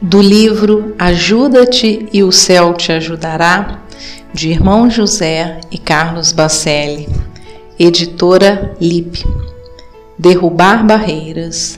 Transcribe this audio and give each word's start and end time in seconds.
do 0.00 0.22
livro 0.22 0.94
Ajuda-te 0.98 2.08
e 2.10 2.22
o 2.22 2.32
Céu 2.32 2.72
te 2.72 2.90
ajudará, 2.90 3.82
de 4.32 4.48
Irmão 4.48 4.88
José 4.88 5.60
e 5.70 5.76
Carlos 5.76 6.32
Bacelli, 6.32 7.06
editora 7.78 8.74
LIP. 8.80 9.22
Derrubar 10.18 10.86
barreiras. 10.86 11.76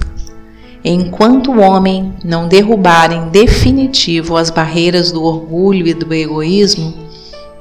Enquanto 0.85 1.50
o 1.50 1.61
homem 1.61 2.13
não 2.25 2.46
derrubar 2.46 3.13
em 3.13 3.29
definitivo 3.29 4.36
as 4.36 4.50
barreiras 4.50 5.11
do 5.11 5.22
orgulho 5.25 5.86
e 5.86 5.94
do 5.94 6.13
egoísmo, 6.13 6.94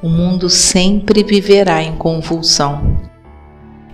o 0.02 0.10
mundo 0.10 0.50
sempre 0.50 1.24
viverá 1.24 1.82
em 1.82 1.96
convulsão. 1.96 2.98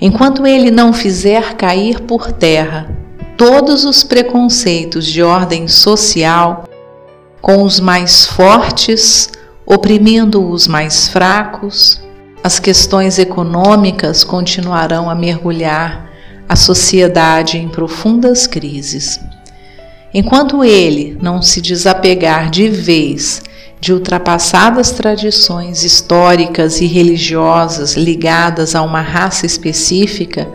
Enquanto 0.01 0.45
ele 0.45 0.71
não 0.71 0.91
fizer 0.91 1.55
cair 1.55 2.01
por 2.01 2.31
terra 2.31 2.96
todos 3.37 3.85
os 3.85 4.03
preconceitos 4.03 5.05
de 5.05 5.21
ordem 5.21 5.67
social, 5.67 6.67
com 7.39 7.61
os 7.61 7.79
mais 7.79 8.25
fortes 8.25 9.29
oprimindo 9.63 10.49
os 10.49 10.67
mais 10.67 11.07
fracos, 11.07 12.01
as 12.43 12.59
questões 12.59 13.19
econômicas 13.19 14.23
continuarão 14.23 15.09
a 15.09 15.13
mergulhar 15.13 16.09
a 16.49 16.55
sociedade 16.55 17.57
em 17.57 17.69
profundas 17.69 18.47
crises. 18.47 19.19
Enquanto 20.13 20.63
ele 20.63 21.17
não 21.21 21.41
se 21.41 21.61
desapegar 21.61 22.49
de 22.49 22.69
vez 22.69 23.43
de 23.79 23.93
ultrapassadas 23.93 24.91
tradições 24.91 25.83
históricas 25.83 26.81
e 26.81 26.87
religiosas 26.87 27.93
ligadas 27.93 28.73
a 28.73 28.81
uma 28.81 29.01
raça 29.01 29.45
específica, 29.45 30.47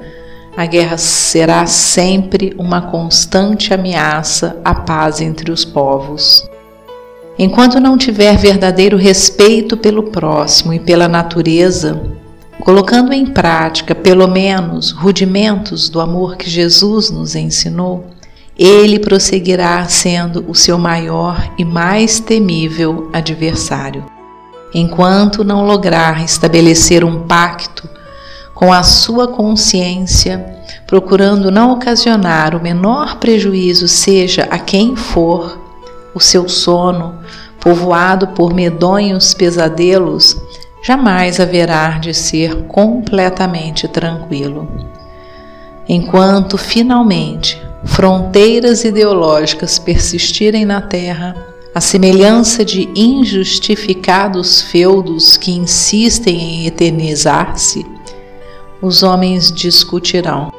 a 0.57 0.67
guerra 0.67 0.99
será 0.99 1.65
sempre 1.67 2.55
uma 2.59 2.83
constante 2.83 3.73
ameaça 3.73 4.61
à 4.65 4.75
paz 4.75 5.21
entre 5.21 5.51
os 5.51 5.65
povos. 5.65 6.47
Enquanto 7.39 7.81
não 7.81 7.97
tiver 7.97 8.37
verdadeiro 8.37 8.97
respeito 8.97 9.77
pelo 9.77 10.05
próximo 10.05 10.75
e 10.75 10.79
pela 10.79 11.09
natureza, 11.09 12.03
colocando 12.61 13.13
em 13.13 13.27
prática 13.27 13.95
pelo 13.95 14.29
menos 14.29 14.91
rudimentos 14.91 15.89
do 15.89 16.01
amor 16.01 16.37
que 16.37 16.51
Jesus 16.51 17.11
nos 17.11 17.35
ensinou, 17.35 18.07
ele 18.57 18.99
prosseguirá 18.99 19.83
sendo 19.87 20.45
o 20.47 20.55
seu 20.55 20.77
maior 20.77 21.53
e 21.57 21.65
mais 21.65 22.21
temível 22.21 23.09
adversário. 23.11 24.05
Enquanto 24.75 25.43
não 25.43 25.65
lograr 25.65 26.23
estabelecer 26.23 27.03
um 27.03 27.23
pacto 27.23 27.89
com 28.63 28.73
a 28.73 28.85
sua 28.85 29.27
consciência, 29.27 30.55
procurando 30.87 31.51
não 31.51 31.73
ocasionar 31.73 32.55
o 32.55 32.63
menor 32.63 33.17
prejuízo, 33.17 33.89
seja 33.89 34.47
a 34.53 34.57
quem 34.57 34.95
for, 34.95 35.61
o 36.15 36.21
seu 36.21 36.49
sono, 36.49 37.19
povoado 37.59 38.29
por 38.29 38.55
medonhos 38.55 39.35
pesadelos, 39.35 40.41
jamais 40.81 41.41
haverá 41.41 41.99
de 41.99 42.15
ser 42.15 42.55
completamente 42.69 43.89
tranquilo. 43.89 44.69
Enquanto 45.89 46.57
finalmente 46.57 47.61
fronteiras 47.85 48.85
ideológicas 48.85 49.77
persistirem 49.77 50.65
na 50.65 50.81
Terra, 50.81 51.35
a 51.75 51.81
semelhança 51.81 52.65
de 52.65 52.89
injustificados 52.95 54.63
feudos 54.63 55.37
que 55.37 55.51
insistem 55.51 56.39
em 56.39 56.67
eternizar-se, 56.69 57.85
os 58.83 59.05
homens 59.05 59.53
discutirão, 59.53 60.53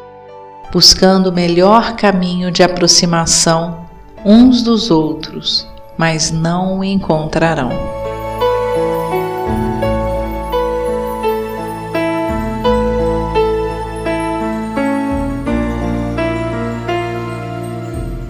buscando 0.72 1.28
o 1.28 1.34
melhor 1.34 1.97
caminho 1.97 2.50
de 2.50 2.63
aproximação 2.63 3.85
uns 4.25 4.63
dos 4.63 4.89
outros, 4.89 5.67
mas 5.97 6.31
não 6.31 6.79
o 6.79 6.83
encontrarão. 6.85 7.93